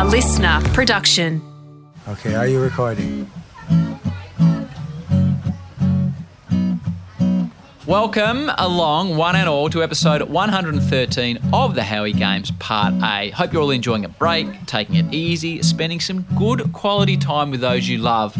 [0.00, 1.42] A listener production.
[2.08, 3.30] Okay, are you recording?
[7.86, 13.28] Welcome along, one and all, to episode 113 of the Howie Games Part A.
[13.28, 17.60] Hope you're all enjoying a break, taking it easy, spending some good quality time with
[17.60, 18.34] those you love.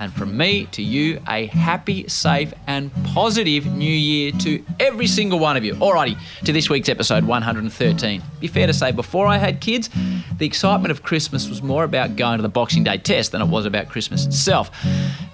[0.00, 5.38] And from me to you, a happy, safe, and positive new year to every single
[5.38, 5.74] one of you.
[5.74, 8.22] Alrighty, to this week's episode 113.
[8.40, 9.90] Be fair to say, before I had kids,
[10.38, 13.48] the excitement of Christmas was more about going to the Boxing Day test than it
[13.48, 14.70] was about Christmas itself.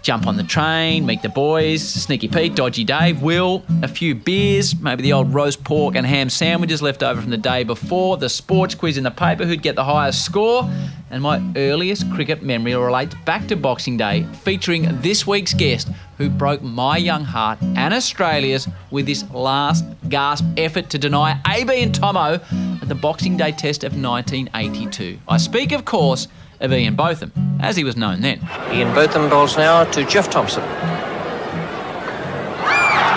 [0.03, 4.75] Jump on the train, meet the boys, Sneaky Pete, Dodgy Dave, Will, a few beers,
[4.81, 8.29] maybe the old roast pork and ham sandwiches left over from the day before, the
[8.29, 10.69] sports quiz in the paper, who'd get the highest score,
[11.11, 15.89] and my earliest cricket memory relates back to Boxing Day, featuring this week's guest
[16.19, 21.83] who broke my young heart and Australia's with this last gasp effort to deny AB
[21.83, 22.41] and Thommo
[22.83, 25.19] at the Boxing Day test of 1982.
[25.29, 26.29] I speak, of course,
[26.61, 28.41] of Ian Botham, as he was known then.
[28.73, 30.63] Ian Botham bowls now to Jeff Thomson.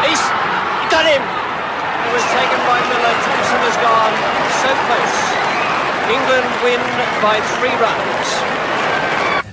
[0.06, 0.22] He's
[0.92, 1.24] got him!
[1.24, 3.16] It was taken by Miller.
[3.24, 4.14] Thompson has gone
[4.62, 5.30] so close.
[6.10, 6.80] England win
[7.22, 8.28] by three runs.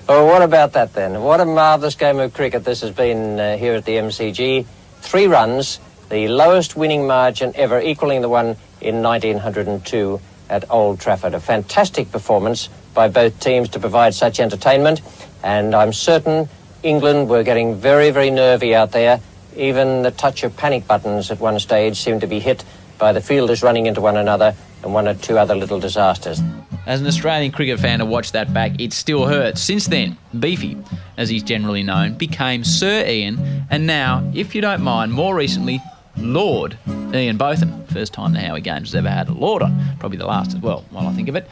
[0.08, 1.20] Oh, what about that then?
[1.20, 4.64] What a marvellous game of cricket this has been uh, here at the MCG.
[5.02, 11.34] Three runs, the lowest winning margin ever, equaling the one in 1902 at Old Trafford.
[11.34, 15.02] A fantastic performance by both teams to provide such entertainment,
[15.42, 16.48] and I'm certain
[16.82, 19.20] England were getting very, very nervy out there.
[19.56, 22.64] Even the touch of panic buttons at one stage seemed to be hit
[22.96, 24.54] by the fielders running into one another
[24.86, 26.40] and one or two other little disasters.
[26.86, 29.60] As an Australian cricket fan to watch that back, it still hurts.
[29.60, 30.78] Since then, Beefy,
[31.16, 35.82] as he's generally known, became Sir Ian, and now, if you don't mind, more recently,
[36.16, 36.78] Lord
[37.12, 37.84] Ian Botham.
[37.88, 39.96] First time the Howie Games has ever had a Lord on.
[39.98, 41.48] Probably the last as well, while I think of it.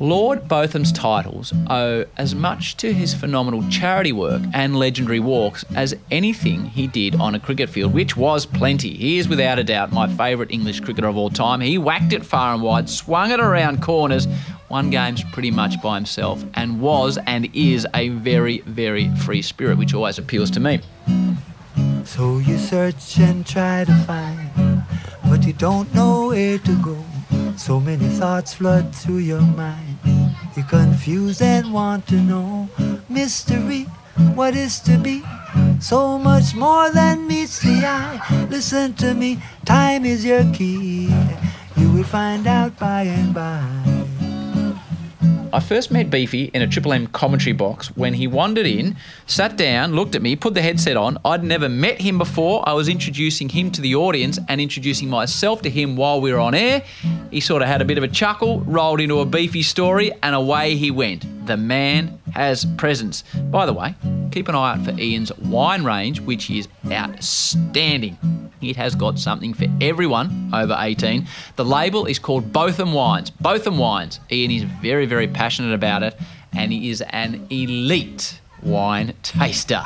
[0.00, 5.94] Lord Botham's titles owe as much to his phenomenal charity work and legendary walks as
[6.10, 8.94] anything he did on a cricket field, which was plenty.
[8.94, 11.60] He is without a doubt my favourite English cricketer of all time.
[11.60, 14.26] He whacked it far and wide, swung it around corners,
[14.70, 19.76] won games pretty much by himself, and was and is a very, very free spirit,
[19.76, 20.80] which always appeals to me.
[22.06, 24.82] So you search and try to find,
[25.28, 26.96] but you don't know where to go.
[27.58, 29.89] So many thoughts flood through your mind.
[30.56, 32.68] You're confused and want to know
[33.08, 33.84] mystery,
[34.34, 35.22] what is to be.
[35.80, 38.46] So much more than meets the eye.
[38.50, 41.08] Listen to me, time is your key.
[41.76, 43.89] You will find out by and by.
[45.52, 48.96] I first met Beefy in a Triple M commentary box when he wandered in,
[49.26, 51.18] sat down, looked at me, put the headset on.
[51.24, 52.62] I'd never met him before.
[52.68, 56.38] I was introducing him to the audience and introducing myself to him while we were
[56.38, 56.84] on air.
[57.32, 60.36] He sort of had a bit of a chuckle, rolled into a Beefy story, and
[60.36, 61.24] away he went.
[61.50, 63.24] The man has presence.
[63.50, 63.96] By the way,
[64.30, 68.16] keep an eye out for Ian's wine range, which is outstanding.
[68.62, 71.26] It has got something for everyone over 18.
[71.56, 73.30] The label is called Botham Wines.
[73.30, 74.20] Botham Wines.
[74.30, 76.16] Ian is very, very passionate about it,
[76.52, 79.82] and he is an elite wine taster.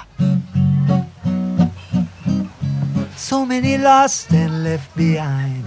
[3.17, 5.65] So many lost and left behind,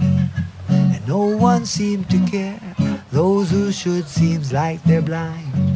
[0.68, 2.60] and no one seemed to care.
[3.10, 5.67] Those who should seems like they're blind,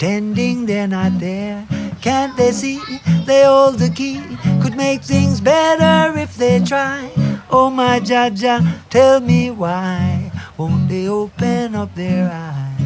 [0.00, 1.66] pretending they're not there.
[2.00, 2.80] Can't they see
[3.26, 4.22] they hold the key?
[4.62, 7.10] Could make things better if they try.
[7.50, 12.80] Oh my Jaja, tell me why won't they open up their eyes?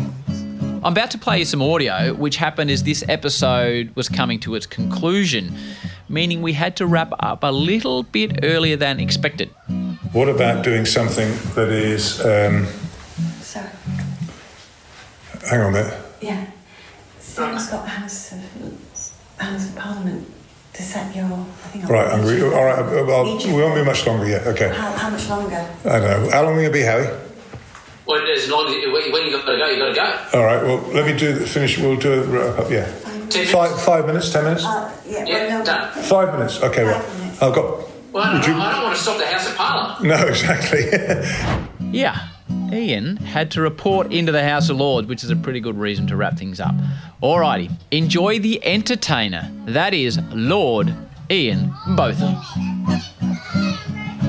[0.82, 4.56] I'm about to play you some audio, which happened as this episode was coming to
[4.56, 5.56] its conclusion,
[6.08, 9.50] meaning we had to wrap up a little bit earlier than expected.
[10.10, 12.20] What about doing something that is?
[12.20, 12.66] Um,
[13.40, 13.68] Sorry.
[15.48, 15.94] hang on a minute.
[16.20, 16.46] Yeah.
[17.34, 18.40] Sam's got House of,
[19.38, 20.26] House of Parliament
[20.74, 21.24] to set your.
[21.24, 22.78] I think Right, I'm re- all right.
[22.78, 24.46] uh, Well, we won't be much longer yet.
[24.46, 24.68] Okay.
[24.68, 25.68] How, how much longer?
[25.84, 26.30] I don't know.
[26.30, 27.08] How long are we gonna be, Howie?
[28.06, 30.38] Well, as long as when you've got to go, you've got to go.
[30.38, 30.62] All right.
[30.62, 31.78] Well, let me do the finish.
[31.78, 32.26] We'll do it.
[32.26, 32.86] wrap up, Yeah.
[33.46, 34.30] Five, five minutes.
[34.30, 34.64] Ten minutes.
[34.64, 35.64] Uh, yeah, Yeah, well, no.
[35.64, 36.02] done.
[36.04, 36.62] Five minutes.
[36.62, 36.84] Okay.
[36.84, 37.02] Right.
[37.02, 37.42] Five minutes.
[37.42, 37.64] I've got.
[38.12, 40.02] Well, Would you- I don't want to stop the House of Parliament.
[40.04, 40.84] No, exactly.
[41.90, 42.28] Yeah,
[42.72, 46.06] Ian had to report into the House of Lords, which is a pretty good reason
[46.08, 46.74] to wrap things up.
[47.22, 49.50] Alrighty, enjoy the entertainer.
[49.66, 50.94] That is Lord
[51.30, 52.36] Ian Botham.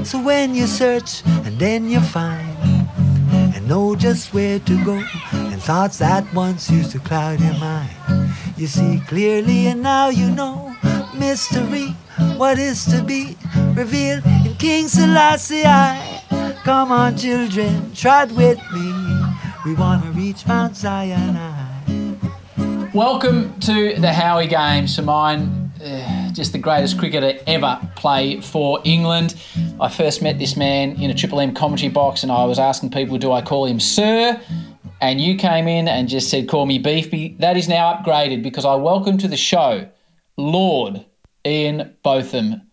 [0.06, 2.58] So when you search and then you find
[3.56, 5.04] and know just where to go
[5.34, 10.30] and thoughts that once used to cloud your mind, you see clearly and now you
[10.30, 10.76] know
[11.18, 11.96] mystery,
[12.38, 13.36] what is to be
[13.74, 15.66] revealed in King Selassie.
[15.66, 16.25] I.
[16.66, 18.92] Come on, children, trot with me.
[19.66, 22.20] We want to reach Mount Zion.
[22.92, 24.96] Welcome to the Howie Games.
[24.96, 29.36] For mine, uh, just the greatest cricketer ever play for England.
[29.80, 32.90] I first met this man in a Triple M commentary box, and I was asking
[32.90, 34.42] people, do I call him Sir?
[35.02, 37.36] And you came in and just said, call me Beefy.
[37.38, 39.88] That is now upgraded because I welcome to the show
[40.36, 41.06] Lord
[41.46, 42.65] Ian Botham.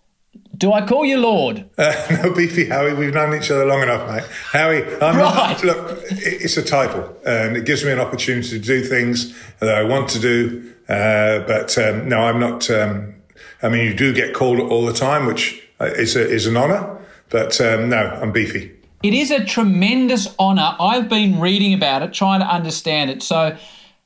[0.57, 1.65] Do I call you Lord?
[1.79, 4.25] Uh, no, Beefy Howie, we've known each other long enough, mate.
[4.53, 5.63] Howie, I'm Right.
[5.63, 9.75] not, look, it's a title and it gives me an opportunity to do things that
[9.75, 10.73] I want to do.
[10.89, 12.71] Uh, but um, no, I'm not.
[12.71, 13.15] Um,
[13.63, 16.57] I mean, you do get called all the time, which uh, is, a, is an
[16.57, 16.99] honour.
[17.31, 18.73] But um, no, I'm Beefy.
[19.03, 20.77] It is a tremendous honour.
[20.79, 23.23] I've been reading about it, trying to understand it.
[23.23, 23.57] So,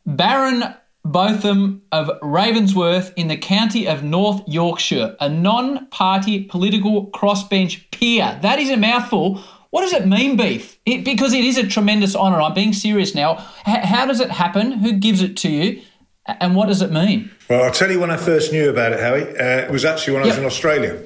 [0.06, 0.75] Baron
[1.12, 8.38] Botham of Ravensworth in the county of North Yorkshire, a non party political crossbench peer.
[8.43, 9.41] That is a mouthful.
[9.70, 10.79] What does it mean, Beef?
[10.87, 12.41] It, because it is a tremendous honour.
[12.41, 13.35] I'm being serious now.
[13.67, 14.73] H- how does it happen?
[14.73, 15.82] Who gives it to you?
[16.26, 17.31] And what does it mean?
[17.49, 19.23] Well, I'll tell you when I first knew about it, Howie.
[19.38, 20.41] Uh, it was actually when I was Yep.
[20.41, 21.03] in Australia.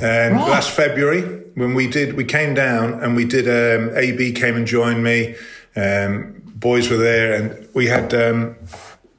[0.00, 0.48] And Right.
[0.50, 1.22] last February,
[1.54, 3.46] when we did, we came down and we did.
[3.48, 5.34] Um, AB came and joined me.
[5.76, 8.54] Um, boys were there, and we had um,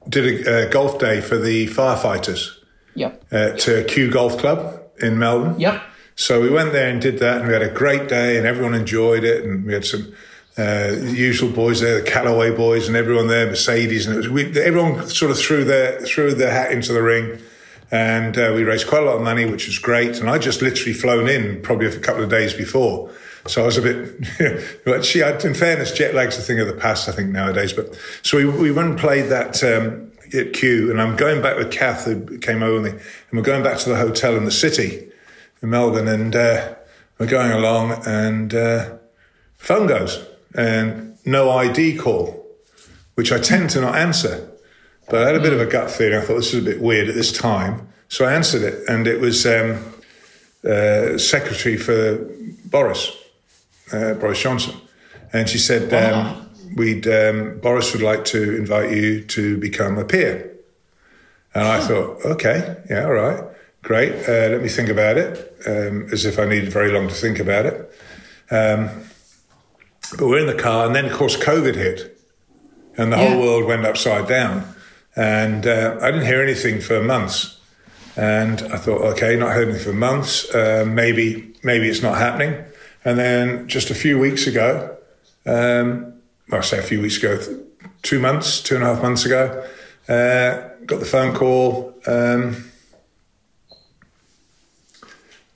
[0.07, 2.55] did a, a golf day for the firefighters
[2.95, 3.23] Yep.
[3.31, 5.59] at uh, Kew Golf Club in Melbourne.
[5.59, 5.81] Yep.
[6.15, 8.73] So we went there and did that, and we had a great day, and everyone
[8.73, 10.13] enjoyed it, and we had some
[10.57, 14.43] uh, usual boys there, the Callaway boys, and everyone there, Mercedes, and it was we,
[14.59, 17.39] everyone sort of threw their threw their hat into the ring,
[17.91, 20.19] and uh, we raised quite a lot of money, which was great.
[20.19, 23.09] And I just literally flown in probably a couple of days before,
[23.47, 24.81] so I was a bit.
[24.85, 27.73] but she, had, in fairness, jet lag's a thing of the past, I think nowadays.
[27.73, 29.63] But so we we went and played that.
[29.63, 33.39] Um, at Kew, and I'm going back with Kath, who came over with me, and
[33.39, 35.09] we're going back to the hotel in the city
[35.61, 36.75] in Melbourne, and uh,
[37.17, 38.97] we're going along, and uh,
[39.57, 40.25] phone goes,
[40.55, 42.45] and no ID call,
[43.15, 44.49] which I tend to not answer.
[45.09, 46.19] But I had a bit of a gut feeling.
[46.19, 49.07] I thought this is a bit weird at this time, so I answered it, and
[49.07, 49.83] it was um,
[50.63, 52.17] uh, secretary for
[52.65, 53.15] Boris,
[53.91, 54.75] uh, Boris Johnson,
[55.33, 60.05] and she said, um, "We'd um, Boris would like to invite you to become a
[60.05, 60.51] peer."
[61.53, 63.43] And I thought, okay, yeah, all right,
[63.81, 64.13] great.
[64.27, 65.33] Uh, let me think about it,
[65.65, 67.91] um, as if I needed very long to think about it.
[68.51, 68.89] Um,
[70.17, 72.19] but we're in the car, and then of course COVID hit,
[72.97, 73.29] and the Yeah.
[73.29, 74.63] whole world went upside down.
[75.15, 77.57] And uh, I didn't hear anything for months.
[78.15, 80.53] And I thought, okay, not heard anything for months.
[80.53, 82.53] Uh, maybe, maybe it's not happening.
[83.09, 84.95] And then just a few weeks ago,
[85.47, 86.13] um,
[86.47, 87.39] well, I say a few weeks ago,
[88.03, 89.65] two months, two and a half months ago,
[90.07, 91.95] uh, got the phone call.
[92.05, 92.69] Um,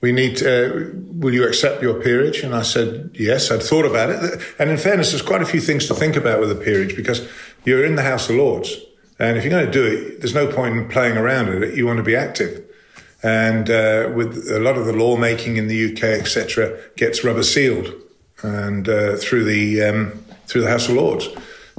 [0.00, 2.40] we need, uh, will you accept your peerage?
[2.40, 4.42] And I said, yes, I'd thought about it.
[4.58, 7.24] And in fairness, there's quite a few things to think about with a peerage because
[7.64, 8.76] you're in the House of Lords.
[9.20, 11.76] And if you're going to do it, there's no point in playing around with it.
[11.76, 12.63] You want to be active.
[13.24, 17.92] And uh, with a lot of the lawmaking in the UK, etc., gets rubber sealed
[18.42, 21.28] and uh, through the um, through the House of Lords.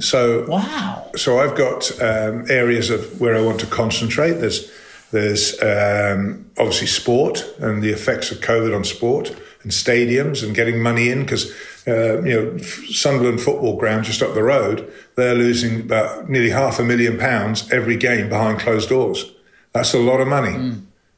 [0.00, 1.10] So Wow.
[1.14, 4.34] so I've got um, areas of where I want to concentrate.
[4.34, 4.70] There's
[5.12, 9.30] there's um, obviously sport and the effects of COVID on sport
[9.62, 11.52] and stadiums and getting money in because
[11.86, 16.78] uh, you know Sunderland football ground just up the road they're losing about nearly half
[16.80, 19.30] a million pounds every game behind closed doors.
[19.72, 20.72] That's a lot of money,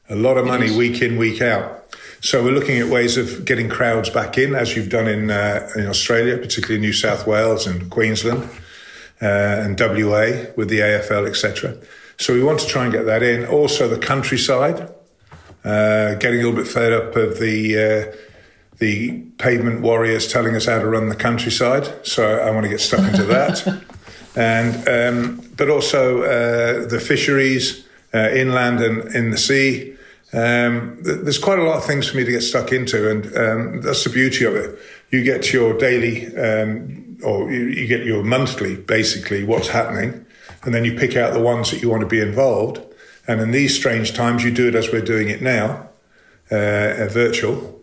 [0.09, 1.75] a lot of money week in week out.
[2.21, 5.69] So we're looking at ways of getting crowds back in, as you've done in uh,
[5.75, 8.49] in Australia, particularly New South Wales and Queensland
[9.21, 11.77] uh, and WA with the AFL, etc.
[12.17, 13.45] So we want to try and get that in.
[13.45, 14.89] Also, the countryside,
[15.63, 18.15] uh, getting a little bit fed up of the uh,
[18.79, 22.05] the pavement warriors telling us how to run the countryside.
[22.05, 23.83] So I want to get stuck into that,
[24.35, 29.95] and um, but also uh, the fisheries, uh, inland and in the sea.
[30.31, 33.25] Um, th- there's quite a lot of things for me to get stuck into, and
[33.35, 34.77] um, that's the beauty of it.
[35.09, 40.25] You get your daily, um, or you, you get your monthly, basically, what's happening,
[40.63, 42.81] and then you pick out the ones that you want to be involved.
[43.27, 45.89] And in these strange times, you do it as we're doing it now,
[46.51, 47.81] uh, virtual,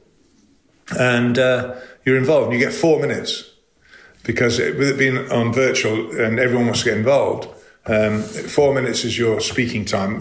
[0.99, 2.51] and uh, you're involved.
[2.51, 3.51] And you get four minutes
[4.23, 7.49] because it, with it being on virtual and everyone wants to get involved,
[7.87, 10.15] um, four minutes is your speaking time.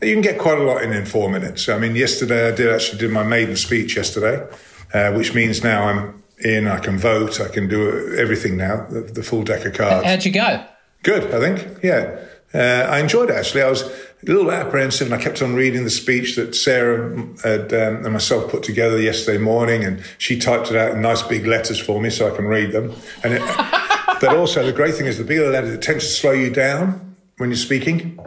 [0.00, 1.68] You can get quite a lot in in four minutes.
[1.68, 4.46] I mean, yesterday I did actually did my maiden speech yesterday,
[4.94, 6.68] uh, which means now I'm in.
[6.68, 7.40] I can vote.
[7.40, 8.86] I can do everything now.
[8.86, 10.06] The, the full deck of cards.
[10.06, 10.64] How'd you go?
[11.02, 11.82] Good, I think.
[11.82, 12.24] Yeah.
[12.54, 13.62] Uh, I enjoyed it actually.
[13.62, 17.10] I was a little apprehensive and I kept on reading the speech that Sarah
[17.44, 21.22] had, um, and myself put together yesterday morning and she typed it out in nice
[21.22, 22.94] big letters for me so I can read them.
[23.22, 23.40] And it,
[24.20, 26.48] but also the great thing is the bigger the letter, it tends to slow you
[26.48, 27.07] down
[27.38, 28.18] when you're speaking.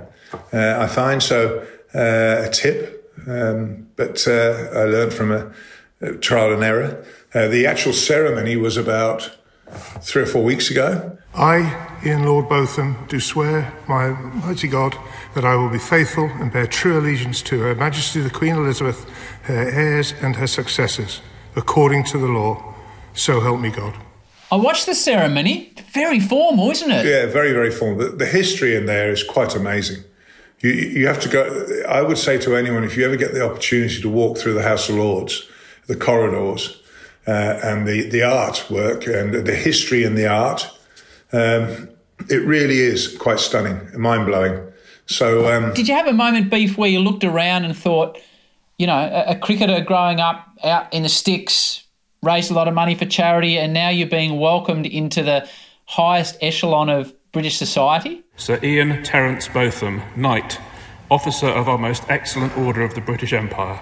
[0.52, 5.52] Uh, I find so uh, a tip, um, but uh, I learned from a,
[6.02, 7.06] a trial and error.
[7.34, 9.38] Uh, the actual ceremony was about
[10.02, 11.18] three or four weeks ago.
[11.34, 14.98] I, Ian Lord Botham, do swear by Almighty God
[15.34, 19.06] that I will be faithful and bear true allegiance to Her Majesty the Queen Elizabeth,
[19.44, 21.22] her heirs, and her successors,
[21.56, 22.76] according to the law.
[23.14, 23.96] So help me God.
[24.52, 25.74] I watched the ceremony.
[25.94, 27.06] Very formal, isn't it?
[27.06, 28.00] Yeah, very, very formal.
[28.00, 30.04] The, the history in there is quite amazing.
[30.60, 31.84] You, you have to go.
[31.88, 34.64] I would say to anyone, if you ever get the opportunity to walk through the
[34.64, 35.50] House of Lords,
[35.88, 36.82] the corridors,
[37.28, 40.70] uh, and the, the artwork and the history and the art,
[41.32, 41.90] um,
[42.30, 44.72] it really is quite stunning, mind blowing.
[45.06, 48.18] So, um, Did you have a moment, Beef, where you looked around and thought,
[48.78, 51.84] you know, a, a cricketer growing up out in the sticks,
[52.24, 55.50] raised a lot of money for charity, and now you're being welcomed into the
[55.86, 58.24] highest echelon of British society?
[58.36, 60.60] Sir Ian Terence Botham, Knight,
[61.10, 63.80] Officer of our most excellent Order of the British Empire,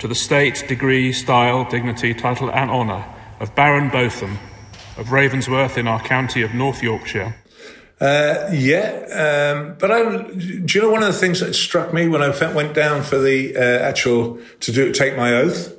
[0.00, 3.04] to the state, degree, style, dignity, title, and honour
[3.38, 4.38] of Baron Botham
[4.96, 7.36] of Ravensworth in our county of North Yorkshire.
[8.00, 12.08] Uh, yeah, um, but I, do you know one of the things that struck me
[12.08, 15.77] when I went down for the uh, actual to do take my oath,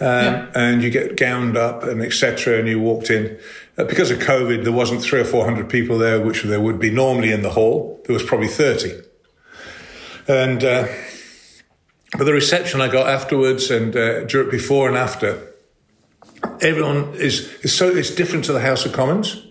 [0.00, 0.46] yeah.
[0.54, 2.58] and you get gowned up and etc.
[2.58, 3.38] And you walked in
[3.76, 6.78] uh, because of COVID, there wasn't three or four hundred people there, which there would
[6.78, 8.00] be normally in the hall.
[8.06, 8.92] There was probably thirty,
[10.26, 10.88] and uh,
[12.16, 15.52] but the reception I got afterwards and uh, before and after,
[16.60, 19.44] everyone is is so it's different to the House of Commons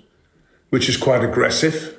[0.69, 1.97] which is quite aggressive,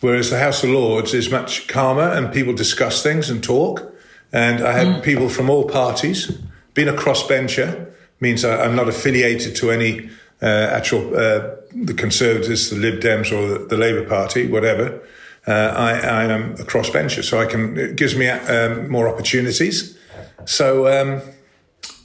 [0.00, 3.94] whereas the House of Lords is much calmer and people discuss things and talk.
[4.32, 5.02] And I had mm.
[5.02, 6.38] people from all parties.
[6.74, 10.10] Being a crossbencher means I, am not affiliated to any
[10.42, 15.00] uh, actual uh, the Conservatives, the Lib Dems, or the, the Labour Party, whatever.
[15.46, 17.76] Uh, I, I, am a crossbencher, so I can.
[17.78, 19.98] It gives me um, more opportunities.
[20.44, 20.88] So.
[20.88, 21.22] Um,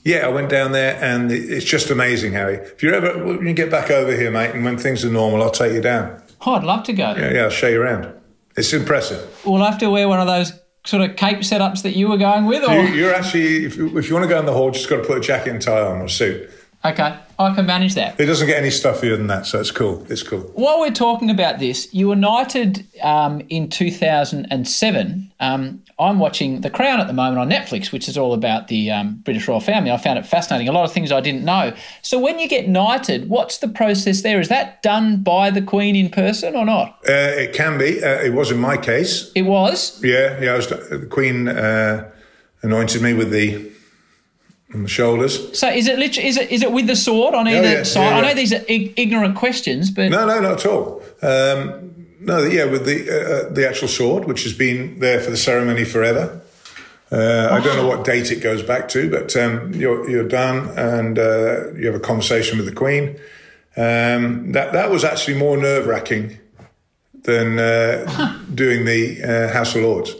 [0.06, 2.58] yeah, I went down there and it's just amazing, Harry.
[2.58, 5.42] If you're ever, when you get back over here, mate, and when things are normal,
[5.42, 6.22] I'll take you down.
[6.46, 7.12] Oh, I'd love to go.
[7.16, 8.14] Yeah, yeah, I'll show you around.
[8.56, 9.42] It's impressive.
[9.44, 10.52] We'll have to wear one of those
[10.86, 13.98] sort of cape setups that you were going with, or you, are actually, if you,
[13.98, 15.60] if you want to go in the hall, just got to put a jacket and
[15.60, 16.48] tie on or suit.
[16.84, 18.18] Okay, I can manage that.
[18.18, 20.06] It doesn't get any stuffier than that, so it's cool.
[20.08, 20.40] It's cool.
[20.54, 25.32] While we're talking about this, you were knighted um, in 2007.
[25.38, 28.90] Um, I'm watching The Crown at the moment on Netflix, which is all about the
[28.90, 29.90] um, British royal family.
[29.90, 30.68] I found it fascinating.
[30.68, 31.74] A lot of things I didn't know.
[32.02, 34.40] So when you get knighted, what's the process there?
[34.40, 36.98] Is that done by the Queen in person or not?
[37.08, 38.02] Uh, it can be.
[38.02, 39.32] Uh, it was in my case.
[39.34, 40.02] It was.
[40.02, 40.54] Yeah, yeah.
[40.56, 42.10] Was, the Queen uh,
[42.62, 43.72] anointed me with the
[44.74, 45.58] on the shoulders.
[45.58, 48.10] So is it literally, is it is it with the sword on either yeah, side?
[48.10, 51.02] Yeah, I know these are ig- ignorant questions, but no, no, not at all.
[51.22, 55.30] Um, no, yeah, with the uh, uh, the actual sword, which has been there for
[55.30, 56.40] the ceremony forever.
[57.12, 60.68] Uh, I don't know what date it goes back to, but um, you're you're done,
[60.76, 63.16] and uh, you have a conversation with the Queen.
[63.76, 66.38] Um, that that was actually more nerve wracking
[67.22, 70.16] than uh, doing the uh, House of Lords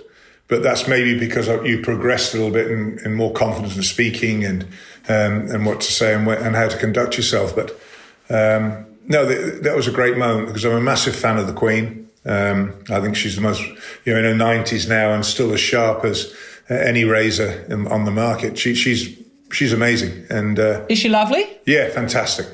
[0.49, 4.45] but that's maybe because you progressed a little bit in, in more confidence in speaking
[4.45, 4.62] and
[5.09, 7.55] um, and what to say and, and how to conduct yourself.
[7.55, 7.71] But
[8.31, 11.53] um, no, the, that was a great moment because I'm a massive fan of the
[11.53, 12.09] Queen.
[12.25, 13.62] Um, I think she's the most,
[14.05, 16.35] you know, in her nineties now and still as sharp as
[16.69, 18.59] uh, any razor in, on the market.
[18.59, 19.17] She, she's
[19.53, 20.26] she's amazing.
[20.31, 21.45] And uh, is she lovely?
[21.67, 22.47] Yeah, fantastic.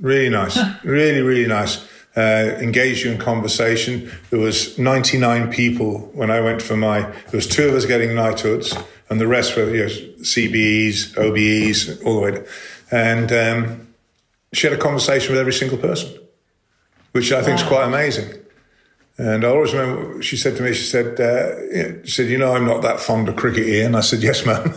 [0.00, 0.58] Really nice.
[0.84, 1.86] really, really nice
[2.18, 4.10] uh, engaged you in conversation.
[4.30, 8.12] There was 99 people when I went for my, there was two of us getting
[8.16, 8.76] knighthoods
[9.08, 12.44] and the rest were you know, CBEs, OBEs, all the way.
[12.90, 13.94] And um,
[14.52, 16.18] she had a conversation with every single person,
[17.12, 17.62] which I think wow.
[17.62, 18.34] is quite amazing.
[19.16, 22.54] And I always remember she said to me, she said, uh, she said, you know,
[22.54, 23.94] I'm not that fond of cricket, Ian.
[23.94, 24.72] I said, yes, ma'am.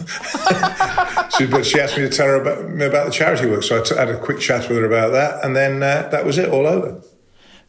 [1.37, 3.63] she, but she asked me to tell her about, about the charity work.
[3.63, 5.43] So I t- had a quick chat with her about that.
[5.43, 7.01] And then uh, that was it, all over.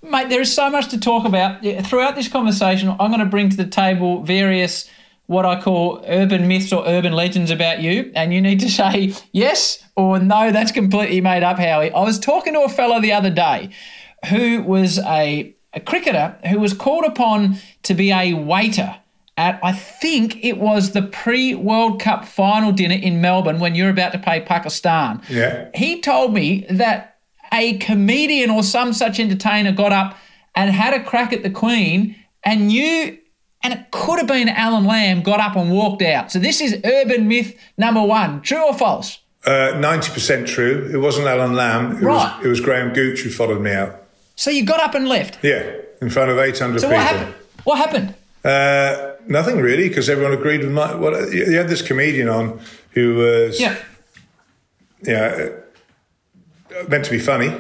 [0.02, 1.62] Mate, there is so much to talk about.
[1.86, 4.90] Throughout this conversation, I'm going to bring to the table various
[5.26, 9.14] what I call urban myths or urban legends about you, and you need to say
[9.32, 11.92] yes or no, that's completely made up, Howie.
[11.92, 13.70] I was talking to a fellow the other day
[14.28, 18.96] who was a, a cricketer who was called upon to be a waiter
[19.36, 23.90] at, I think it was the pre World Cup final dinner in Melbourne when you're
[23.90, 25.22] about to play Pakistan.
[25.28, 25.70] Yeah.
[25.74, 27.11] He told me that
[27.52, 30.16] a comedian or some such entertainer got up
[30.54, 33.18] and had a crack at the Queen and you
[33.62, 36.32] and it could have been Alan Lamb got up and walked out.
[36.32, 38.42] So this is urban myth number one.
[38.42, 39.20] True or false?
[39.44, 40.90] Uh, ninety uh, percent true.
[40.92, 41.92] It wasn't Alan Lamb.
[41.98, 42.36] It right.
[42.38, 44.02] Was, it was Graham Gooch who followed me out.
[44.34, 45.38] So you got up and left.
[45.44, 46.96] Yeah, in front of 800 So people.
[46.96, 47.34] what happened?
[47.64, 48.14] What happened?
[48.44, 50.94] Uh, nothing really, because everyone agreed with my.
[50.94, 53.76] Well, you had this comedian on who was Yeah.
[55.02, 55.48] yeah,
[56.88, 57.52] meant to be funny.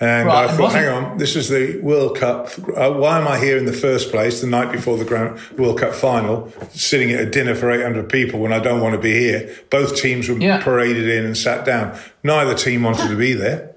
[0.00, 2.48] And Right, I thought, hang on, this is the World Cup.
[2.76, 5.78] Uh, why am I here in the first place the night before the Grand World
[5.78, 9.12] Cup final, sitting at a dinner for 800 people when I don't want to be
[9.12, 9.54] here?
[9.70, 10.60] Both teams were Yeah.
[10.62, 11.96] paraded in and sat down.
[12.24, 13.70] Neither team wanted to be there.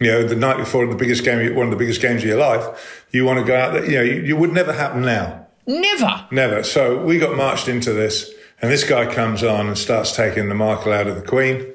[0.00, 2.38] You know, the night before the biggest game, one of the biggest games of your
[2.38, 3.84] life, you want to go out there.
[3.84, 5.46] You know, you, you would never happen now.
[5.66, 6.24] Never.
[6.32, 6.62] Never.
[6.64, 8.30] So we got marched into this,
[8.62, 11.66] and this guy comes on and starts taking the Michael out of the Queen,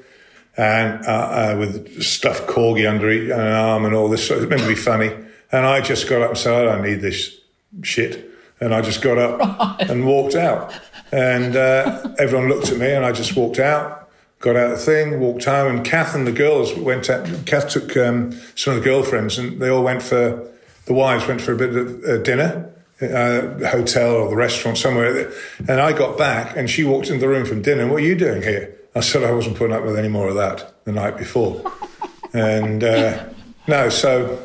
[0.56, 4.26] and uh, uh, with stuffed corgi under each, an arm and all this.
[4.26, 5.10] So it's meant to be funny.
[5.52, 7.38] And I just got up and said, I don't need this
[7.82, 8.30] shit.
[8.60, 10.72] And I just got up and walked out.
[11.12, 14.08] And uh, everyone looked at me, and I just walked out,
[14.40, 15.76] got out of the thing, walked home.
[15.76, 17.10] And Kath and the girls went.
[17.10, 20.50] Out, Kath took um, some of the girlfriends, and they all went for
[20.86, 22.70] the wives went for a bit of uh, dinner
[23.00, 25.32] uh, hotel or the restaurant somewhere.
[25.68, 27.82] And I got back and she walked into the room from dinner.
[27.82, 28.74] And what are you doing here?
[28.94, 31.72] I said I wasn't putting up with any more of that the night before.
[32.32, 33.24] and uh,
[33.66, 34.38] no, so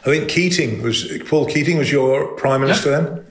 [0.00, 3.26] I think Keating was, Paul Keating was your prime minister then.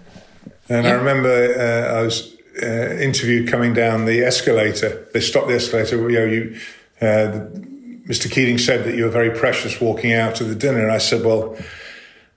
[0.69, 5.07] And I remember uh, I was uh, interviewed coming down the escalator.
[5.13, 5.97] They stopped the escalator.
[6.09, 6.59] You know, you,
[7.01, 7.69] uh, the,
[8.07, 8.29] Mr.
[8.29, 10.83] Keating said that you were very precious walking out of the dinner.
[10.83, 11.57] And I said, well,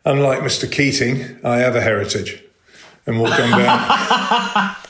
[0.04, 0.70] unlike Mr.
[0.70, 2.42] Keating, I have a heritage.
[3.06, 4.76] And walked on down.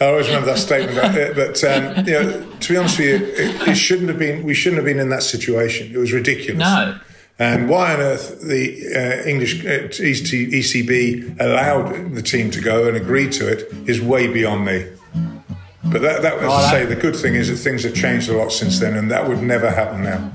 [0.00, 0.98] I always remember that statement.
[0.98, 4.18] About it, but um, you know, to be honest with you, it, it shouldn't have
[4.18, 4.42] been.
[4.42, 5.94] We shouldn't have been in that situation.
[5.94, 6.58] It was ridiculous.
[6.58, 6.98] No.
[7.38, 12.96] And why on earth the uh, English uh, ECB allowed the team to go and
[12.96, 14.86] agreed to it is way beyond me.
[15.84, 18.36] But that, that as I say, the good thing is that things have changed a
[18.36, 20.30] lot since then, and that would never happen now.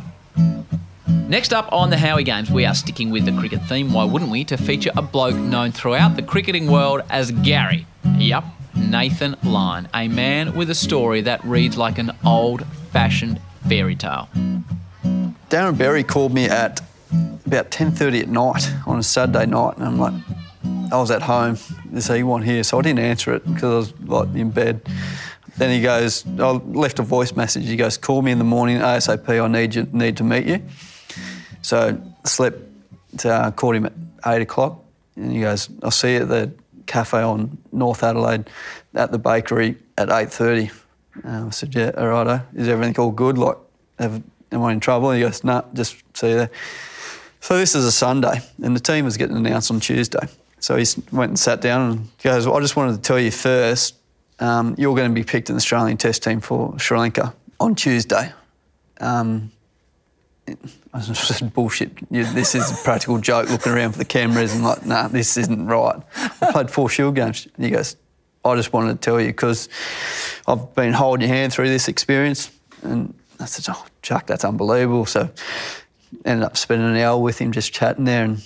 [1.29, 4.31] Next up on the Howie Games, we are sticking with the cricket theme, why wouldn't
[4.31, 7.85] we, to feature a bloke known throughout the cricketing world as Gary.
[8.17, 8.43] Yup,
[8.79, 14.29] Nathan Lyon, a man with a story that reads like an old fashioned fairy tale.
[15.49, 16.81] Darren Berry called me at
[17.45, 20.13] about 10.30 at night on a Saturday night and I'm like,
[20.91, 22.63] I was at home, there's anyone here?
[22.63, 24.81] So I didn't answer it because I was like in bed.
[25.57, 27.65] Then he goes, I left a voice message.
[27.65, 30.61] He goes, call me in the morning ASAP, I need you, need to meet you.
[31.61, 32.57] So slept,
[33.25, 33.93] uh, called him at
[34.27, 34.83] eight o'clock
[35.15, 36.51] and he goes, I'll see you at the
[36.89, 38.49] cafe on North Adelaide
[38.95, 40.71] at the bakery at 8.30.
[41.23, 42.41] Uh, I said, yeah, all righto.
[42.55, 43.37] Is everything all good?
[43.37, 43.57] Like,
[43.99, 44.21] have,
[44.51, 45.11] am I in trouble?
[45.11, 46.51] And he goes, nah, just see you there.
[47.41, 50.27] So this is a Sunday, and the team was getting announced on Tuesday.
[50.59, 53.31] So he went and sat down and goes, well, I just wanted to tell you
[53.31, 53.95] first,
[54.39, 57.75] um, you're going to be picked in the Australian Test team for Sri Lanka on
[57.75, 58.33] Tuesday.
[58.99, 59.51] Um,
[60.93, 62.09] I said, bullshit.
[62.09, 63.49] This is a practical joke.
[63.49, 66.01] Looking around for the cameras and like, nah, this isn't right.
[66.41, 67.47] I played four Shield games.
[67.55, 67.95] And he goes,
[68.43, 69.69] I just wanted to tell you because
[70.47, 72.51] I've been holding your hand through this experience.
[72.83, 75.05] And I said, oh, Chuck, that's unbelievable.
[75.05, 75.29] So
[76.25, 78.41] ended up spending an hour with him just chatting there and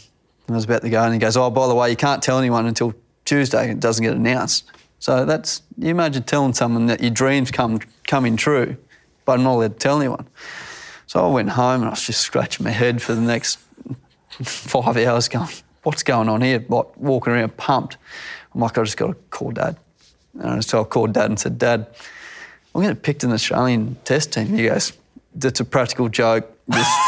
[0.49, 2.37] I was about to go and he goes, oh, by the way, you can't tell
[2.37, 2.93] anyone until
[3.25, 3.71] Tuesday.
[3.71, 4.65] It doesn't get announced.
[4.99, 8.75] So that's, you imagine telling someone that your dreams come coming true,
[9.25, 10.27] but I'm not allowed to tell anyone.
[11.13, 13.59] So I went home and I was just scratching my head for the next
[14.31, 15.47] five hours going,
[15.83, 16.65] what's going on here?
[16.67, 17.97] Like walking around pumped.
[18.51, 19.77] I'm like, I just got to call dad.
[20.39, 21.85] And so I called dad and said, Dad,
[22.73, 24.47] I'm going to pick the Australian test team.
[24.57, 24.93] He goes,
[25.35, 26.51] that's a practical joke.
[26.71, 26.99] Just,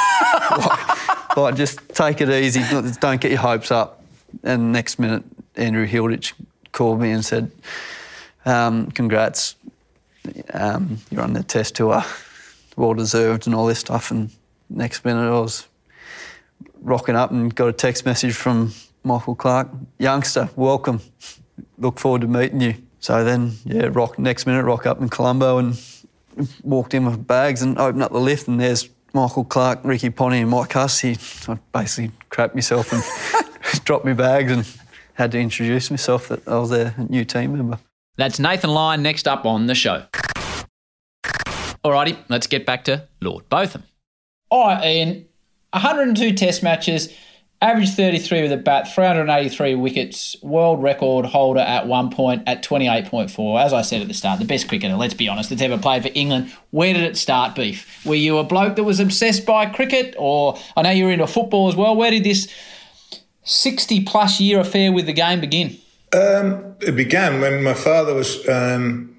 [0.51, 2.61] like, like, just take it easy.
[2.99, 4.03] Don't get your hopes up.
[4.43, 5.23] And next minute,
[5.55, 6.33] Andrew Hilditch
[6.73, 7.49] called me and said,
[8.45, 9.55] um, congrats,
[10.53, 12.03] um, you're on the test tour,
[12.75, 14.11] well deserved and all this stuff.
[14.11, 14.31] And
[14.69, 15.67] next minute I was
[16.81, 21.01] rocking up and got a text message from Michael Clarke, youngster, welcome,
[21.77, 22.75] look forward to meeting you.
[22.99, 25.79] So then, yeah, rock next minute, rock up in Colombo and
[26.63, 30.41] walked in with bags and opened up the lift and there's Michael Clarke, Ricky Ponting
[30.41, 31.17] and Mike Hussey.
[31.47, 34.67] I basically crapped myself and dropped my bags and
[35.13, 37.79] had to introduce myself that I was their new team member.
[38.17, 40.03] That's Nathan Lyon next up on the show.
[41.85, 43.83] Alrighty, let's get back to Lord Botham.
[44.49, 45.27] All right, Ian.
[45.69, 47.13] 102 test matches,
[47.61, 53.63] average 33 with a bat, 383 wickets, world record holder at one point at 28.4.
[53.63, 56.01] As I said at the start, the best cricketer, let's be honest, that's ever played
[56.01, 56.51] for England.
[56.71, 58.03] Where did it start, Beef?
[58.03, 60.15] Were you a bloke that was obsessed by cricket?
[60.17, 61.95] Or I know you were into football as well.
[61.95, 62.51] Where did this
[63.43, 65.77] 60 plus year affair with the game begin?
[66.13, 68.49] Um, it began when my father was.
[68.49, 69.14] Um,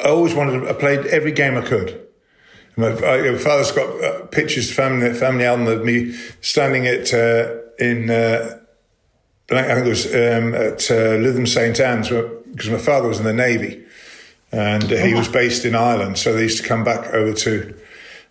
[0.00, 0.60] I always wanted.
[0.60, 2.00] To, I played every game I could.
[2.76, 7.58] My, I, my father's got uh, pictures, family family album of me standing at uh,
[7.78, 8.58] in, uh,
[9.50, 13.24] I think it was um, at uh, Lytham St Anne's, because my father was in
[13.24, 13.84] the Navy
[14.52, 16.18] and uh, he was based in Ireland.
[16.18, 17.74] So they used to come back over to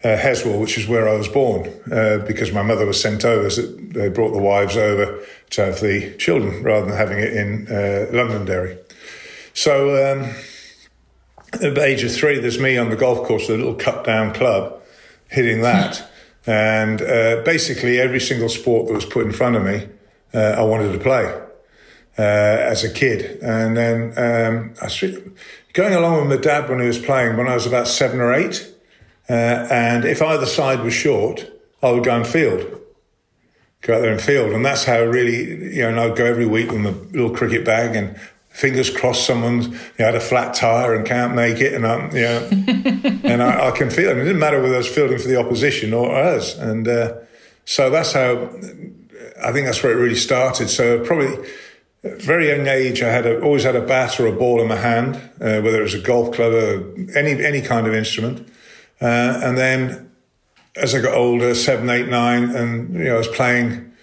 [0.04, 3.50] uh, Heswall, which is where I was born, uh, because my mother was sent over.
[3.50, 7.68] So they brought the wives over to have the children rather than having it in
[7.68, 8.78] uh, Londonderry.
[9.54, 10.34] So um,
[11.54, 14.06] at the age of three, there's me on the golf course with a little cut
[14.06, 14.82] down club
[15.28, 16.10] hitting that.
[16.48, 19.88] and uh, basically, every single sport that was put in front of me,
[20.34, 21.26] uh, I wanted to play
[22.18, 23.40] uh, as a kid.
[23.42, 25.04] And then um, I was
[25.74, 28.34] going along with my dad when he was playing when I was about seven or
[28.34, 28.68] eight.
[29.30, 29.34] Uh,
[29.72, 31.50] and if either side was short,
[31.82, 32.80] I would go and field.
[33.82, 34.52] Go out there and field.
[34.52, 37.66] And that's how really, you know, and I'd go every week with my little cricket
[37.66, 38.20] bag and
[38.52, 41.74] fingers crossed someone's you know, had a flat tire and can't make it.
[41.74, 42.50] And I'm, you know,
[43.24, 44.12] and I, I, can feel it.
[44.12, 46.58] And it didn't matter whether I was fielding for the opposition or us.
[46.58, 47.16] And uh,
[47.66, 48.50] so that's how,
[49.42, 50.70] I think that's where it really started.
[50.70, 51.38] So probably,
[52.04, 54.76] very young age, I had a, always had a bat or a ball in my
[54.76, 58.48] hand, uh, whether it was a golf club or any any kind of instrument.
[59.00, 60.12] Uh, and then,
[60.76, 63.94] as I got older, seven, eight, nine, and you know, I was playing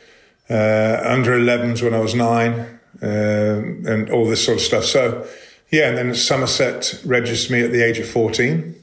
[0.48, 4.84] uh, under 11s when I was nine, and all this sort of stuff.
[4.84, 5.26] So,
[5.70, 8.74] yeah, and then Somerset registered me at the age of 14.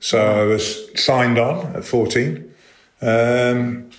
[0.00, 2.54] So I was signed on at 14.
[3.00, 3.90] Um,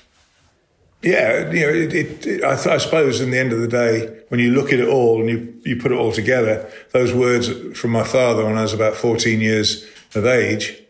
[1.02, 4.22] yeah, you know, it, it, it, I, I, suppose in the end of the day,
[4.30, 7.50] when you look at it all and you, you put it all together, those words
[7.78, 10.82] from my father when I was about 14 years of age,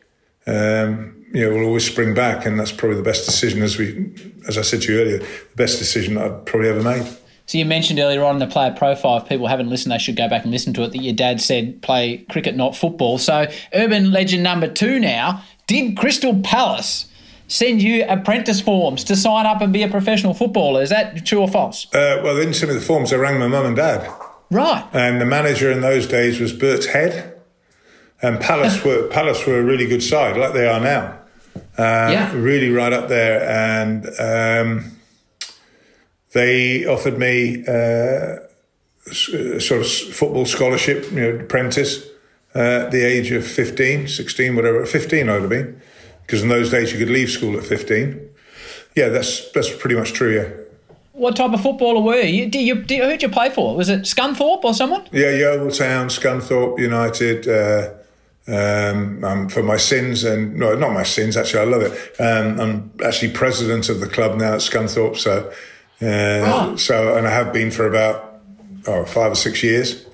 [0.45, 2.45] um, you know, will always spring back.
[2.45, 4.13] And that's probably the best decision, as we,
[4.47, 7.07] as I said to you earlier, the best decision I've probably ever made.
[7.45, 10.15] So you mentioned earlier on in the player profile, if people haven't listened, they should
[10.15, 13.17] go back and listen to it, that your dad said play cricket, not football.
[13.17, 17.07] So urban legend number two now, did Crystal Palace
[17.47, 20.81] send you apprentice forms to sign up and be a professional footballer.
[20.81, 21.85] Is that true or false?
[21.93, 23.13] Uh, well, they didn't send me the forms.
[23.13, 24.09] I rang my mum and dad.
[24.49, 24.85] Right.
[24.93, 27.41] And the manager in those days was Bert Head.
[28.21, 31.19] And Palace were Palace were a really good side, like they are now.
[31.77, 32.33] Um, yeah.
[32.33, 33.43] Really right up there.
[33.43, 34.92] And um,
[36.33, 38.37] they offered me uh,
[39.11, 42.05] sort of football scholarship, you know, apprentice
[42.55, 44.85] uh, at the age of 15, 16, whatever.
[44.85, 45.81] 15 I would have been
[46.25, 48.29] because in those days you could leave school at 15.
[48.95, 50.49] Yeah, that's that's pretty much true, yeah.
[51.13, 52.49] What type of footballer were you?
[52.49, 53.75] Did you, did, who did you play for?
[53.75, 55.07] Was it Scunthorpe or someone?
[55.11, 57.47] Yeah, Yeovil Town, Scunthorpe United.
[57.47, 57.93] Uh,
[58.45, 61.37] um, um, for my sins and no, not my sins.
[61.37, 62.19] Actually, I love it.
[62.19, 65.17] Um, I'm actually president of the club now at Scunthorpe.
[65.17, 65.49] So,
[66.01, 66.75] uh, oh.
[66.75, 68.41] so and I have been for about
[68.87, 70.05] oh, five or six years.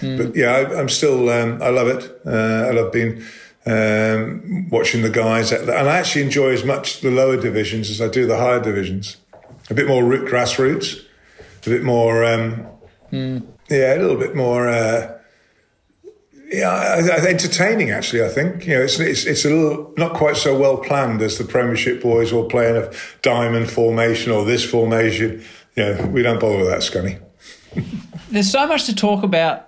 [0.00, 0.18] Mm.
[0.18, 1.30] But yeah, I, am still.
[1.30, 2.20] Um, I love it.
[2.26, 3.22] Uh, I love being
[3.66, 5.50] um, watching the guys.
[5.50, 8.60] The, and I actually enjoy as much the lower divisions as I do the higher
[8.60, 9.16] divisions.
[9.70, 11.04] A bit more root grassroots,
[11.66, 12.66] a bit more, um,
[13.12, 13.44] mm.
[13.68, 15.15] yeah, a little bit more, uh,
[16.48, 17.90] yeah, entertaining.
[17.90, 21.20] Actually, I think you know it's, it's it's a little not quite so well planned
[21.22, 25.44] as the Premiership boys all playing a diamond formation or this formation.
[25.76, 27.20] Yeah, we don't bother with that, Scunny.
[28.30, 29.66] There's so much to talk about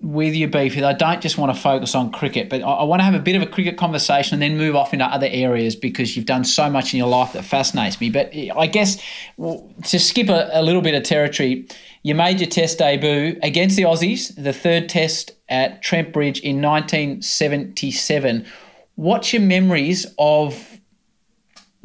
[0.00, 3.00] with you, Beefy, I don't just want to focus on cricket, but I, I, want
[3.00, 5.74] to have a bit of a cricket conversation and then move off into other areas
[5.74, 8.08] because you've done so much in your life that fascinates me.
[8.08, 9.02] But I guess
[9.36, 11.66] well, to skip a, a, little bit of territory,
[12.08, 16.62] you made your test debut against the Aussies, the third test at Trent Bridge in
[16.62, 18.46] 1977.
[18.94, 20.80] What's your memories of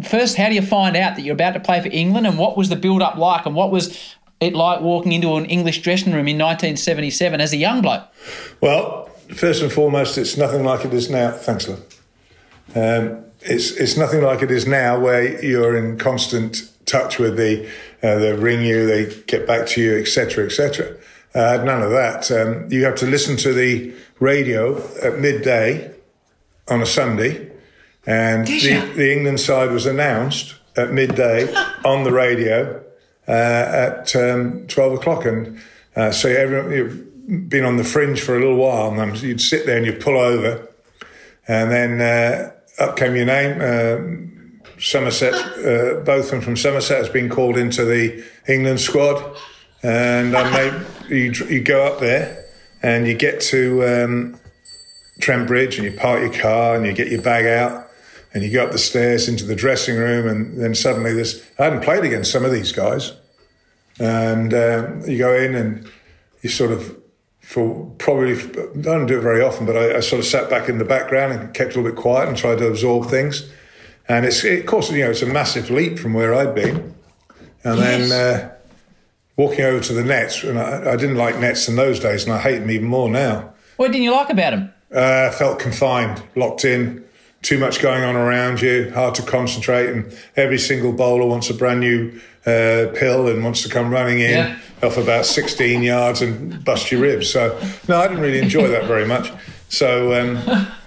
[0.02, 2.56] first, how do you find out that you're about to play for England and what
[2.56, 6.14] was the build up like and what was it like walking into an English dressing
[6.14, 8.04] room in 1977 as a young bloke?
[8.62, 11.32] Well, first and foremost, it's nothing like it is now.
[11.32, 11.84] Thanks, love.
[12.76, 17.70] Um, it's it's nothing like it is now, where you're in constant touch with the
[18.02, 20.96] uh, they ring you, they get back to you, etc., etc.
[21.34, 22.30] Uh, none of that.
[22.32, 25.94] Um, you have to listen to the radio at midday
[26.70, 27.52] on a Sunday,
[28.06, 31.54] and the, the England side was announced at midday
[31.86, 32.84] on the radio
[33.28, 35.26] uh, at um, 12 o'clock.
[35.26, 35.60] And
[35.96, 39.66] uh, so everyone, you've been on the fringe for a little while, and you'd sit
[39.66, 40.68] there and you'd pull over,
[41.48, 43.60] and then uh, up came your name.
[43.60, 44.33] Uh,
[44.80, 49.38] Somerset, uh, Botham from Somerset has been called into the England squad,
[49.82, 52.46] and I made, you, you go up there
[52.82, 54.40] and you get to um,
[55.20, 57.88] Trent Bridge and you park your car and you get your bag out
[58.34, 61.48] and you go up the stairs into the dressing room, and then suddenly this.
[61.60, 63.14] I hadn't played against some of these guys,
[64.00, 65.88] and um, you go in and
[66.42, 66.98] you sort of,
[67.42, 70.68] for probably I don't do it very often, but I, I, sort of sat back
[70.68, 73.50] in the background and kept a little bit quiet and tried to absorb things.
[74.08, 76.94] And it's, it, of course, you know, it's a massive leap from where I'd been.
[77.64, 78.10] and Yes.
[78.10, 78.50] then uh,
[79.38, 80.44] walking over to the nets.
[80.44, 83.10] And I, I didn't like nets in those days, and I hate them even more
[83.10, 83.54] now.
[83.78, 84.74] What didn't you like about them?
[84.94, 87.04] Uh, felt confined, locked in,
[87.42, 91.54] too much going on around you, hard to concentrate, and every single bowler wants a
[91.54, 92.12] brand new
[92.46, 94.60] uh, pill and wants to come running in Yeah.
[94.84, 97.30] off about 16 yards and bust your ribs.
[97.30, 99.32] So, no, I didn't really enjoy that very much.
[99.70, 100.68] So, um,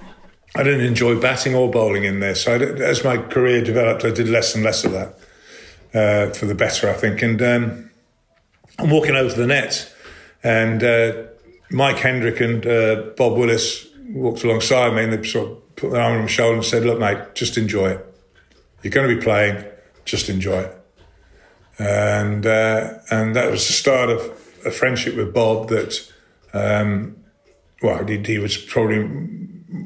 [0.57, 2.35] I didn't enjoy batting or bowling in there.
[2.35, 5.19] So, as my career developed, I did less and less of that
[5.95, 7.21] uh, for the better, I think.
[7.21, 7.91] And um,
[8.79, 9.93] I'm walking over to the nets,
[10.43, 11.25] and uh,
[11.71, 16.01] Mike Hendrick and uh, Bob Willis walked alongside me, and they sort of put their
[16.01, 18.15] arm on my shoulder and said, "Look, mate, just enjoy it.
[18.83, 19.65] You're going to be playing.
[20.05, 20.73] Just enjoy it."
[21.79, 24.23] And uh, and that was the start of
[24.65, 25.69] a friendship with Bob.
[25.69, 26.13] That,
[26.55, 27.17] um,
[27.83, 29.07] well, he, he was probably,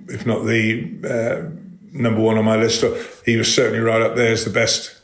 [0.09, 1.51] if not the uh,
[1.93, 2.85] number one on my list,
[3.25, 5.01] he was certainly right up there as the best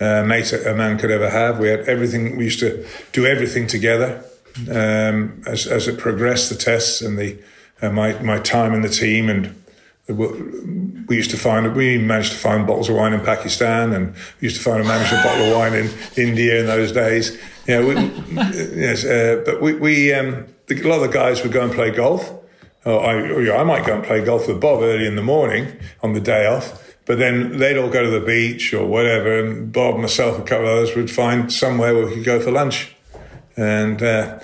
[0.00, 1.58] uh, mate a man could ever have.
[1.58, 2.36] We had everything.
[2.36, 4.24] We used to do everything together.
[4.70, 7.38] Um, as as it progressed, the tests and the
[7.82, 9.54] uh, my my time in the team, and
[10.08, 14.48] we used to find we managed to find bottles of wine in Pakistan, and we
[14.48, 17.38] used to find a managed a bottle of wine in India in those days.
[17.66, 17.94] Know, we,
[18.34, 21.90] yes, uh, but we we um, a lot of the guys would go and play
[21.90, 22.32] golf.
[22.86, 25.22] Oh, I, or, yeah, I might go and play golf with Bob early in the
[25.22, 26.94] morning on the day off.
[27.04, 30.66] But then they'd all go to the beach or whatever, and Bob, myself, a couple
[30.66, 32.94] of others would find somewhere where we could go for lunch
[33.56, 34.38] and uh,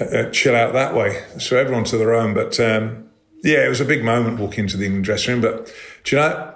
[0.00, 1.24] uh, chill out that way.
[1.38, 2.34] So everyone to their own.
[2.34, 3.08] But um,
[3.42, 5.42] yeah, it was a big moment walking into the England dressing room.
[5.42, 5.72] But
[6.04, 6.54] do you know,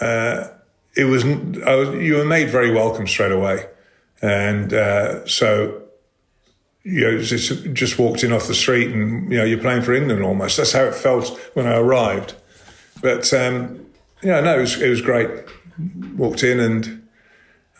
[0.00, 0.48] uh,
[0.96, 3.66] it was, was you were made very welcome straight away,
[4.22, 5.83] and uh, so
[6.84, 9.94] you know, just, just walked in off the street and, you know, you're playing for
[9.94, 10.58] England almost.
[10.58, 12.34] That's how it felt when I arrived.
[13.00, 13.86] But, um,
[14.22, 15.30] yeah, no, it was, it was great.
[16.16, 17.08] Walked in and,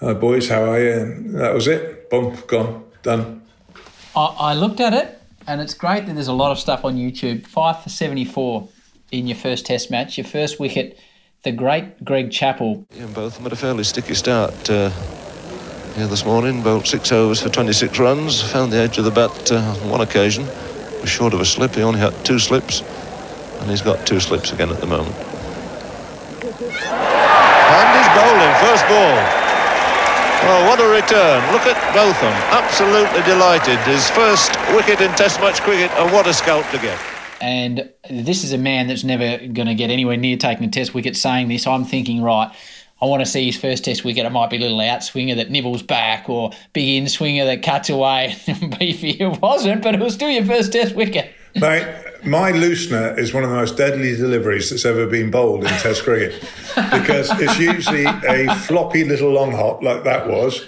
[0.00, 0.92] hi, boys, how are you?
[0.92, 2.08] And that was it.
[2.08, 3.42] Boom, gone, done.
[4.16, 6.96] I, I looked at it, and it's great that there's a lot of stuff on
[6.96, 7.46] YouTube.
[7.46, 8.68] Five for 74
[9.12, 10.98] in your first Test match, your first wicket.
[11.42, 12.86] The great Greg Chappell.
[12.90, 14.90] Yeah, both of them had a fairly sticky start uh,
[15.94, 16.62] here this morning.
[16.62, 18.42] Bowled six overs for 26 runs.
[18.52, 20.44] Found the edge of the bat uh, on one occasion.
[21.00, 21.74] Was short of a slip.
[21.74, 22.82] He only had two slips.
[23.60, 25.14] And he's got two slips again at the moment.
[25.14, 26.52] And
[27.94, 28.54] he's bowling.
[28.60, 29.18] First ball.
[30.46, 31.52] Oh, what a return.
[31.52, 32.34] Look at Botham.
[32.50, 33.78] Absolutely delighted.
[33.80, 35.90] His first wicket in Test match cricket.
[35.92, 36.98] And what a scalp to get.
[37.40, 40.94] And this is a man that's never going to get anywhere near taking a test
[40.94, 41.66] wicket saying this.
[41.66, 42.50] I'm thinking, right,
[43.04, 44.24] I want to see his first test wicket.
[44.24, 47.90] It might be a little outswinger that nibbles back or big in swinger that cuts
[47.90, 48.34] away.
[48.78, 51.34] Beefy, it wasn't, but it was still your first test wicket.
[51.54, 51.86] Mate,
[52.24, 56.04] my loosener is one of the most deadly deliveries that's ever been bowled in Test
[56.04, 56.32] cricket
[56.92, 60.64] because it's usually a floppy little long hop like that was,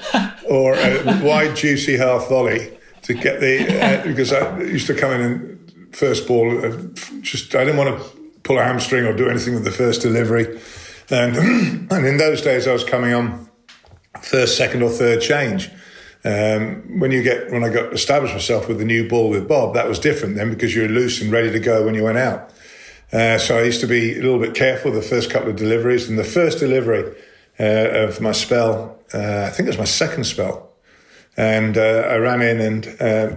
[0.46, 2.70] or a wide, juicy half volley
[3.02, 3.82] to get the.
[3.82, 6.76] Uh, because I used to come in and first ball, uh,
[7.22, 8.10] just I didn't want to
[8.42, 10.60] pull a hamstring or do anything with the first delivery,
[11.10, 11.36] and
[11.90, 13.48] and in those days I was coming on
[14.22, 15.70] first, second, or third change.
[16.24, 19.74] Um, when you get when I got established myself with the new ball with Bob,
[19.74, 22.18] that was different then because you were loose and ready to go when you went
[22.18, 22.52] out.
[23.12, 26.08] Uh, so I used to be a little bit careful the first couple of deliveries.
[26.08, 27.14] And the first delivery
[27.60, 30.72] uh, of my spell, uh, I think it was my second spell,
[31.36, 33.36] and uh, I ran in and uh,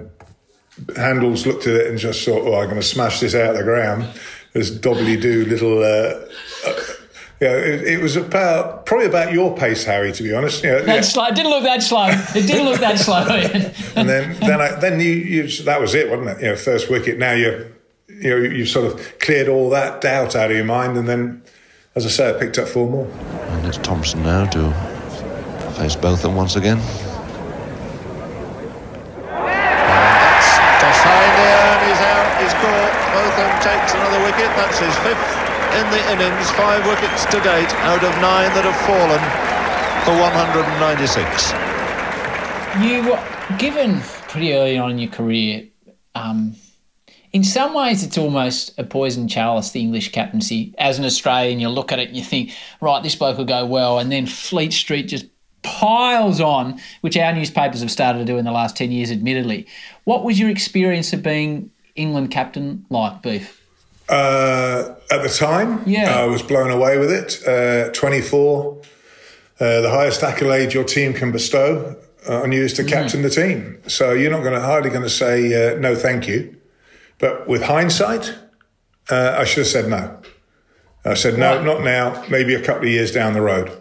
[0.96, 3.58] Handles looked at it and just thought, "Oh, I'm going to smash this out of
[3.58, 4.08] the ground."
[4.54, 5.84] This dobbly do little.
[7.40, 10.12] Yeah, it, it was about probably about your pace, Harry.
[10.12, 10.82] To be honest, yeah, yeah.
[10.82, 11.26] That slow.
[11.28, 12.08] It didn't look that slow.
[12.10, 13.24] It didn't look that slow.
[13.96, 16.42] and then then I, then you, you that was it, wasn't it?
[16.42, 17.18] You know, first wicket.
[17.18, 17.74] Now you
[18.10, 21.42] you know you sort of cleared all that doubt out of your mind, and then,
[21.96, 23.08] as I say, I picked up four more.
[23.08, 24.74] And it's Thomson now to
[25.78, 26.82] face both of them once again.
[30.80, 32.92] Tasmania and he's out, he's caught.
[33.16, 34.52] Botham takes another wicket.
[34.60, 35.50] That's his fifth
[35.80, 36.52] in the innings.
[36.52, 39.22] Five wickets to date out of nine that have fallen
[40.04, 41.54] for 196.
[42.84, 45.68] You were given pretty early on in your career.
[46.16, 46.56] Um,
[47.32, 50.76] in some ways, it's almost a poison chalice, the English captaincy.
[50.78, 53.66] As an Australian, you look at it and you think, right, this bloke will go
[53.66, 54.00] well.
[54.00, 55.28] And then Fleet Street just
[55.62, 59.66] piles on, which our newspapers have started to do in the last 10 years, admittedly.
[60.04, 63.56] What was your experience of being England captain like, Beef?
[64.10, 66.14] Uh, at the time, Yeah.
[66.20, 67.42] I was blown away with it.
[67.48, 68.78] Uh, 24,
[69.60, 71.96] uh, the highest accolade your team can bestow
[72.28, 73.80] on you is to captain the team.
[73.88, 76.56] So you're not going to hardly going to say uh, no, thank you.
[77.18, 78.34] But with hindsight,
[79.10, 80.18] uh, I should have said no.
[81.06, 82.24] I said no, not now.
[82.30, 83.72] Maybe a couple of years down the road.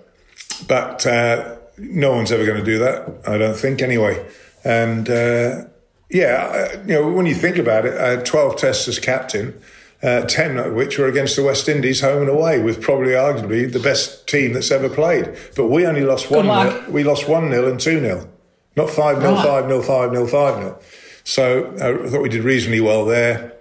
[0.67, 3.23] But uh, no one's ever going to do that.
[3.27, 4.25] I don't think anyway.
[4.65, 5.65] And uh,
[6.11, 9.61] yeah, you know, when you think about it, I had 12 tests as captain.
[10.01, 13.71] Uh, 10 of which were against the West Indies home and away with probably arguably
[13.71, 15.37] the best team that's ever played.
[15.57, 16.85] But we only lost one nil.
[16.89, 18.29] We lost 1 0 and 2 0.
[18.77, 20.79] Not 5 0, 5 0, 5 0, 5 0.
[21.25, 23.53] So uh, I thought we did reasonably well there.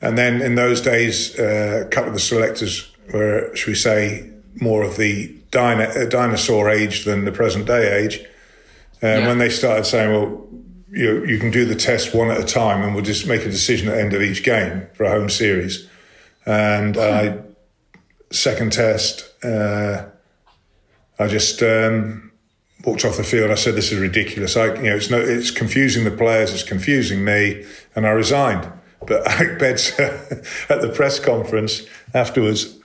[0.00, 4.30] And then in those days, uh, a couple of the selectors were, should we say,
[4.60, 8.24] more of the dino- uh, dinosaur age than the present day age.
[9.00, 9.28] And yeah.
[9.28, 10.46] when they started saying, well,
[10.92, 13.50] you, you can do the test one at a time and we'll just make a
[13.50, 15.88] decision at the end of each game for a home series.
[16.44, 17.38] And I,
[18.30, 20.04] second test, uh,
[21.18, 22.32] I just um,
[22.84, 23.50] walked off the field.
[23.50, 24.56] I said, "This is ridiculous.
[24.56, 26.52] I, you know, it's no, it's confusing the players.
[26.52, 28.70] It's confusing me." And I resigned.
[29.06, 29.58] But Alec
[30.68, 32.76] at the press conference afterwards,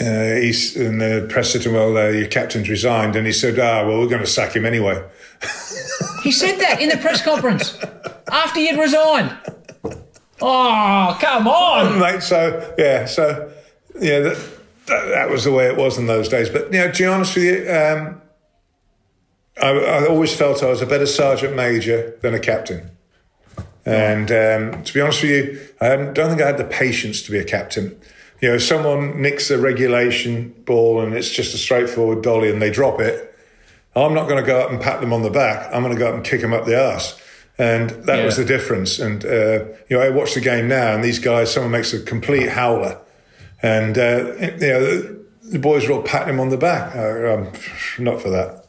[0.00, 3.86] uh, he's in the press said "Well, uh, your captain's resigned," and he said, "Ah,
[3.86, 5.02] well, we're going to sack him anyway."
[6.26, 7.78] he said that in the press conference
[8.32, 9.32] after you'd resigned.
[10.42, 12.20] Oh, come on, mate.
[12.20, 13.52] So yeah, so
[14.00, 14.50] yeah, that,
[14.86, 16.50] that, that was the way it was in those days.
[16.50, 18.20] But you know, to be honest with you, um,
[19.62, 22.90] I, I, always felt I was a better sergeant major than a captain.
[23.84, 27.30] And um, to be honest with you, I don't think I had the patience to
[27.30, 27.96] be a captain.
[28.40, 32.60] You know, if someone nicks a regulation ball and it's just a straightforward dolly and
[32.60, 33.35] they drop it,
[34.04, 35.72] I'm not going to go up and pat them on the back.
[35.72, 37.18] I'm going to go up and kick them up the arse.
[37.58, 38.24] And that yeah.
[38.26, 38.98] was the difference.
[38.98, 42.00] And, uh, you know, I watch the game now and these guys, someone makes a
[42.00, 43.00] complete howler.
[43.62, 46.94] And, uh, you know, the, boys are all patting him on the back.
[46.94, 47.50] I'm
[48.04, 48.66] not for that.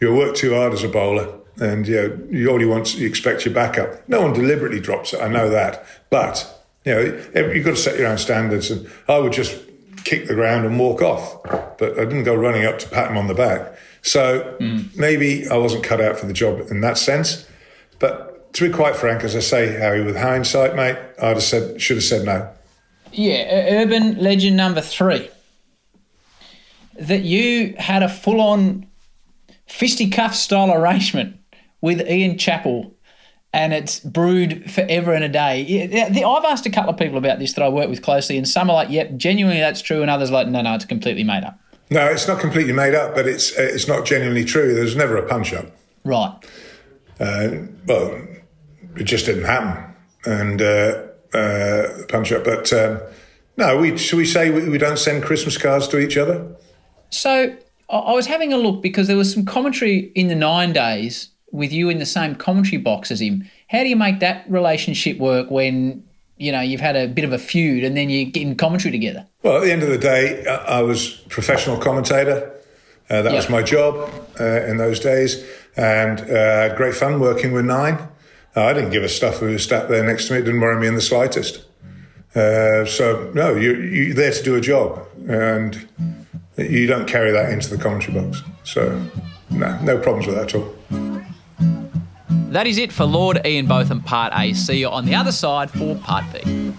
[0.00, 3.44] You work too hard as a bowler and you know, you only want, you expect
[3.44, 4.06] your backup.
[4.08, 5.20] No one deliberately drops it.
[5.22, 5.84] I know that.
[6.10, 6.46] But,
[6.84, 7.00] you know,
[7.34, 8.70] you've got to set your own standards.
[8.70, 9.58] And I would just
[10.04, 11.42] kick the ground and walk off.
[11.78, 13.77] But I didn't go running up to pat him on the back.
[14.02, 14.96] So mm.
[14.96, 17.48] maybe I wasn't cut out for the job in that sense.
[17.98, 21.80] But to be quite frank, as I say, Harry, with hindsight, mate, I'd have said,
[21.80, 22.48] should have said no.
[23.12, 25.28] Yeah, urban legend number three.
[26.98, 28.86] That you had a full on
[29.66, 31.36] fisticuff style arrangement
[31.80, 32.94] with Ian Chappell
[33.52, 36.22] and it's brewed forever and a day.
[36.24, 38.68] I've asked a couple of people about this that I work with closely, and some
[38.70, 41.58] are like, "Yep, genuinely that's true," and others like, "No, no, it's completely made up."
[41.90, 44.74] No, it's not completely made up, but it's it's not genuinely true.
[44.74, 45.66] There's never a punch up.
[46.04, 46.34] Right.
[47.18, 47.50] Uh,
[47.86, 48.20] well,
[48.96, 51.02] it just didn't happen, and uh,
[51.36, 52.44] uh, punch up.
[52.44, 53.00] But um,
[53.56, 56.46] no, we should we say we, we don't send Christmas cards to each other?
[57.10, 57.56] So
[57.88, 61.72] I was having a look because there was some commentary in the nine days with
[61.72, 63.48] you in the same commentary box as him.
[63.68, 66.04] How do you make that relationship work when
[66.38, 68.92] you know you've had a bit of a feud and then you get in commentary
[68.92, 69.26] together?
[69.42, 72.54] Well, at the end of the day, I was professional commentator.
[73.10, 73.36] Uh, that yep.
[73.36, 75.42] was my job uh, in those days,
[75.76, 77.94] and uh, great fun working with Nine.
[78.54, 80.40] Uh, I didn't give a stuff who was sat there next to me.
[80.40, 81.64] It didn't worry me in the slightest.
[82.34, 85.88] Uh, so no, you, you're there to do a job, and
[86.58, 88.42] you don't carry that into the commentary box.
[88.64, 89.02] So
[89.50, 90.74] no, no problems with that at all.
[92.50, 94.54] That is it for Lord Ian Botham Part A.
[94.54, 96.72] See you on the other side for Part B.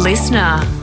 [0.00, 0.79] Listener.